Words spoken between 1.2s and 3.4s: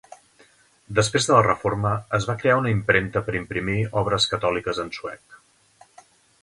de la Reforma es va crear una impremta per